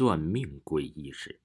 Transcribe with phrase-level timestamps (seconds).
[0.00, 1.42] 算命诡异事，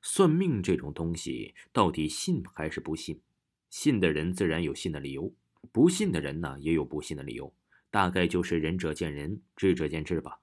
[0.00, 3.20] 算命这种东西到底信还是不信？
[3.68, 5.34] 信的人自然有信的理由，
[5.72, 7.52] 不信的人呢也有不信的理由，
[7.90, 10.38] 大概就是仁者见仁，智者见智吧。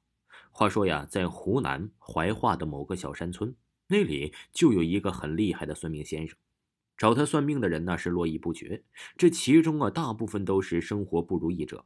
[0.51, 3.55] 话说呀，在湖南怀化的某个小山村，
[3.87, 6.37] 那里就有一个很厉害的算命先生，
[6.97, 8.83] 找他算命的人呢是络绎不绝，
[9.15, 11.85] 这其中啊大部分都是生活不如意者，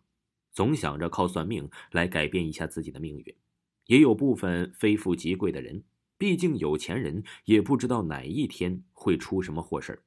[0.51, 3.35] 总想着靠算命来改变一下自己的命运。
[3.85, 5.83] 也有部分非富即贵的人，
[6.17, 10.01] 毕竟有钱人也不知道哪一天会出什么祸事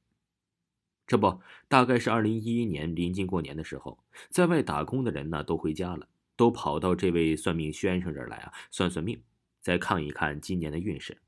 [1.07, 9.21] 这不，大概是二零一一年临近过年的时候，在外打工的人呢都回家了，都跑到这位算命先生这儿来啊，算算命，
[9.61, 11.19] 再看一看今年的运势。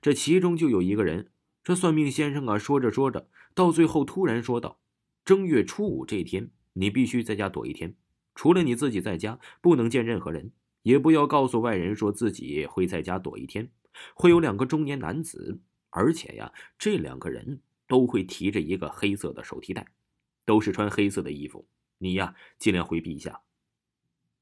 [0.00, 1.28] 这其中就有一个人，
[1.62, 4.78] 这算命先生啊，说着说着，到最后突然说道
[5.22, 7.94] ：“正月初五这天，你必须在家躲一天，
[8.34, 10.52] 除了你自己在家，不能见任何人。”
[10.86, 13.68] 也不要告诉外人说自己会在家躲一天，
[14.14, 15.58] 会有两个中年男子，
[15.90, 19.84] 而且呀，这两个人都会提着一个黑色的手提袋，
[20.44, 21.66] 都是穿黑色的衣服。
[21.98, 23.40] 你呀，尽量回避一下。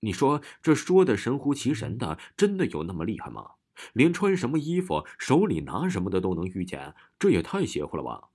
[0.01, 3.53] 你说这说的神乎其神的，真的有那么厉害吗？
[3.95, 8.29] 连穿什么衣服、手里拿什么的都能遇见，这也太邪乎了吧？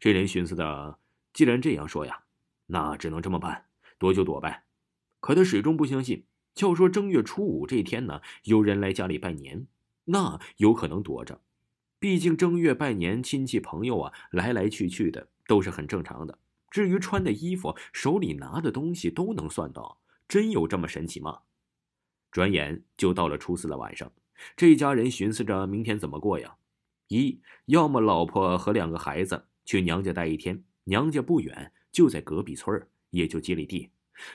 [0.00, 0.98] 这人寻思的，
[1.32, 2.24] 既然这样说呀，
[2.66, 3.66] 那只能这么办，
[3.98, 4.64] 躲就躲呗。
[5.20, 6.26] 可他始终不相信。
[6.56, 9.66] 就说正月初五这天呢，有人来家里拜年，
[10.06, 11.42] 那有可能躲着。
[11.98, 16.38] 毕竟正月拜年，亲戚朋友啊来来去去的都是很正常的。
[16.70, 21.40] 至于穿的衣服、手里拿的东西都能算到，真有这么神奇吗？
[22.32, 24.10] 转眼就到了初四的晚上，
[24.56, 26.56] 这家人寻思着明天怎么过呀？
[27.08, 33.90] 一要么老婆和两个孩子去娘家待一天，娘家不远，就在隔壁村也就几里地。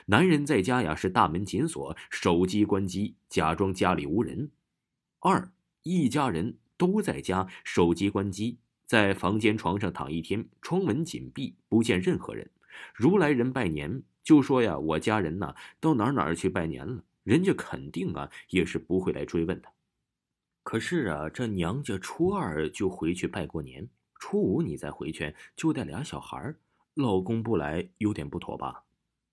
[0.06, 4.50] 男人在家呀，是大门紧锁，手机关机，假装家里无人。
[5.20, 12.50] 二，一家人都在家，手机关机，在房间床上躺一天，窗门紧闭，不见任何人。
[12.94, 19.68] 如来人拜年，就说呀，我家人呢，到哪哪去拜年了，人家肯定啊，也是不会来追问的。
[20.62, 26.54] 可是啊，这娘家初二就回去拜过年，初五你再回去，就带俩小孩
[26.94, 28.84] 老公不来，有点不妥吧？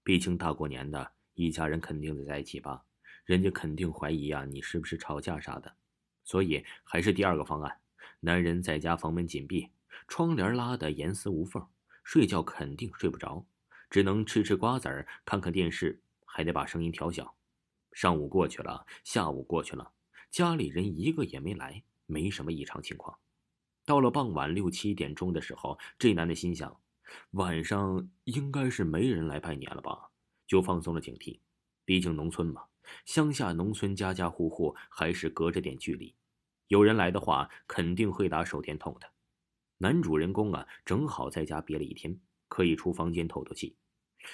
[0.04, 2.84] 毕竟大过年的，一家人肯定得在一起吧？
[3.26, 5.76] 人家肯定怀疑啊，你是不是吵架啥的？
[6.24, 7.80] 所以还是第二个方案。
[8.22, 9.70] 男人在家，房门紧闭，
[10.08, 11.66] 窗帘拉得严丝无缝，
[12.04, 13.46] 睡觉肯定睡不着，
[13.90, 17.36] 只能吃吃瓜子儿，看看电视，还得把声音调小。
[17.92, 19.94] 上午过去了，下午过去了，
[20.31, 23.18] 家里人一个也没来，没什么异常情况。
[23.86, 26.80] 到了傍晚六七点钟的时候，这男的心想。
[27.31, 30.09] 晚上应该是没人来拜年了吧？
[30.47, 31.40] 就放松了警惕。
[31.86, 32.64] 毕竟农村嘛，
[33.06, 36.16] 乡下农村家家户户还是隔着点距离，
[36.68, 39.08] 有人来的话肯定会打手电筒的。
[39.78, 43.75] 男主人公啊，正好在家憋了一天，可以出房间透透气。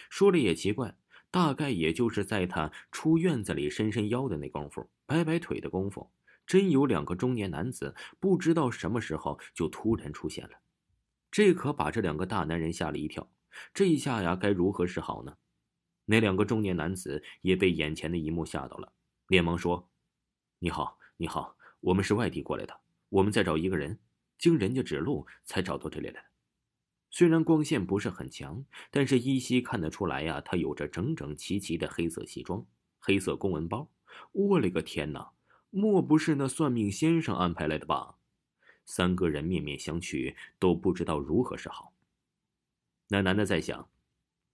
[0.09, 0.97] 说了也奇怪，
[1.30, 6.12] 大概也就是在他出院子里伸伸腰的那功夫，摆摆腿的功夫，
[6.47, 10.58] 真有两个中年男子不知道什么时候就突然出现了。
[11.35, 13.29] 这可把这两个大男人吓了一跳，
[13.73, 15.35] 这一下呀，该如何是好呢？
[16.06, 18.94] 那两个中年男子也被眼前的一幕吓到了，
[19.28, 19.91] 连忙说
[20.59, 22.79] ：“你好，你好，我们是外地过来的，
[23.09, 24.00] 我们在找一个人，
[24.38, 26.19] 经人家指路才找到这里来的。
[27.09, 32.66] 虽然光线不是很强，但是依稀看得出来呀，他有着整整齐齐的黑色西装、
[32.97, 33.91] 黑色公文包。
[34.31, 35.34] 我勒个天哪，
[35.69, 38.19] 莫不是那算命先生安排来的吧？”
[38.85, 41.91] 三个人面面相觑，都不知道如何是好。
[43.08, 43.87] 那男的在想：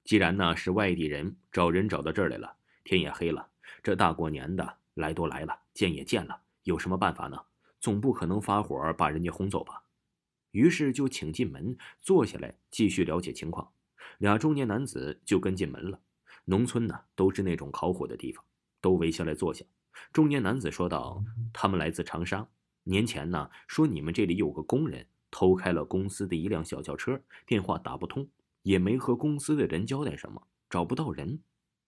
[0.04, 3.48] 既然呢是外地人找人找到这儿来了，天也黑了，
[3.83, 7.38] 这大过年的来都来了，见也见了，有什么办法呢？
[7.80, 9.83] 总不可能发火把人家轰走吧？
[10.51, 13.72] 于是就请进门，坐下来继续了解情况。
[14.18, 16.00] 俩中年男子就跟进门了。
[16.45, 18.44] 农村呢都是那种烤火的地方，
[18.81, 19.63] 都围下来坐下。
[20.12, 21.24] 中年男子说道
[21.54, 22.48] ：“他们来自长沙。”
[22.83, 28.28] 年前呢，说你们这里有个工人偷开了公司的一辆小轿车，电话打不通，
[28.63, 31.39] 也没和公司的人交代什么，找不到人，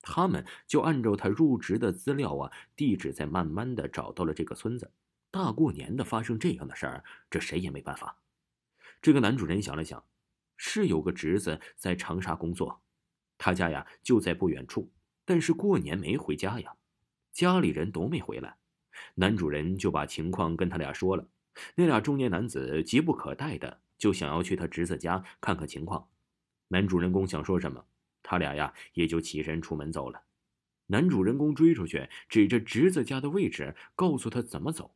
[0.02, 4.92] 他们就按照他入职的资料啊、地址，在慢慢的找到了这个村子。
[5.32, 8.18] 大过年的发生这样的事儿，这谁也没办法。
[9.02, 10.04] 这个男主人想了想，
[10.56, 12.82] 是有个侄子在长沙工作，
[13.40, 14.92] 他家呀就在不远处，
[15.26, 16.76] 但是过年没回家呀，
[17.32, 18.58] 家里人都没回来。
[19.16, 21.28] 男主人就把情况跟他俩说了，
[21.76, 26.08] 那俩中年男子急不可待的就想要去他侄子家看看情况。
[26.70, 27.86] 男主人公想说什么，
[28.24, 30.24] 他俩呀也就起身出门走了。
[30.88, 34.96] 男主人公追出去，指着侄子家的位置，告诉他怎么走。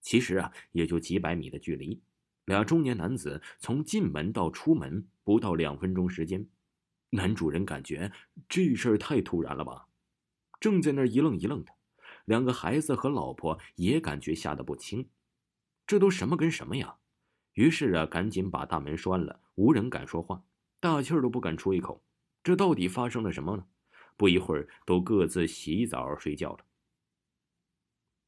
[0.00, 2.00] 其实啊，也就几百米的距离。
[2.46, 6.46] 俩中年男子从进门到出门不到两分钟时间。
[7.10, 8.12] 男主人感觉
[8.48, 9.88] 这事儿太突然了吧，
[10.60, 11.72] 正在那儿一愣一愣的。
[12.24, 15.08] 两个孩子和老婆也感觉吓得不轻。
[15.86, 16.96] 这都什么跟什么呀？
[17.54, 20.44] 于是啊，赶紧把大门拴了，无人敢说话，
[20.78, 22.02] 大气儿都不敢出一口。
[22.42, 23.66] 这到底发生了什么呢？
[24.16, 26.64] 不一会儿，都各自洗澡睡觉了。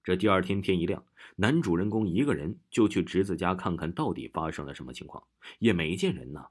[0.03, 1.07] 这第二天天一亮，
[1.37, 5.23] 男主人公一个人就去侄子家看看到底发生了什么情况，
[5.61, 6.45] 也没见人呢。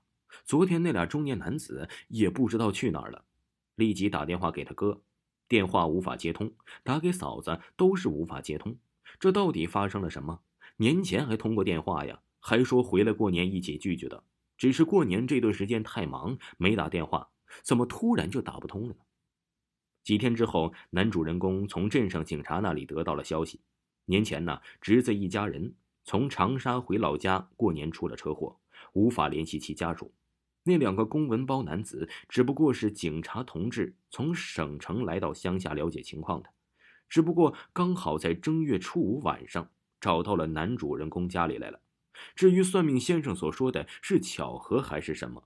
[0.46, 3.26] 昨天那俩中年男子也不知道去哪儿了，
[3.76, 5.04] 立即打电话给他哥，
[5.52, 6.50] 电话无法接通，
[6.82, 8.74] 打给嫂子都是无法接通。
[9.20, 10.40] 这到底发生了什么？
[10.78, 14.24] 年前还通过电话呀，还说回来过年一起聚聚的，
[14.58, 17.32] 只是过年这段时间太忙没打电话，
[17.64, 19.02] 怎么突然就打不通了呢？
[20.06, 23.60] 几天之后，男主人公从镇上警察那里得到了消息：
[24.06, 25.76] 年前呢，侄子一家人
[26.06, 28.58] 从长沙回老家过年出了车祸，
[28.94, 30.14] 无法联系其家属。
[30.64, 36.50] 那两个公文包男子只不过是警察同志从省城来到乡下了解情况的，
[37.10, 41.82] 只不过刚好在正月初五晚上找到了男主人公家里来了。
[42.36, 45.44] 至于算命先生所说的是巧合还是什么，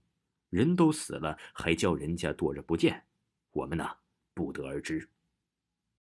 [0.49, 3.03] 人都死了，还叫人家躲着不见，
[3.51, 3.89] 我们呢？
[4.33, 5.09] 不得而知。